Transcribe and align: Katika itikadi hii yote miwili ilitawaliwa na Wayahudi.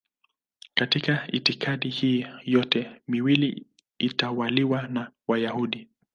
Katika 0.73 1.27
itikadi 1.31 1.89
hii 1.89 2.27
yote 2.43 3.01
miwili 3.07 3.65
ilitawaliwa 3.97 4.81
na 4.87 5.11
Wayahudi. 5.27 5.89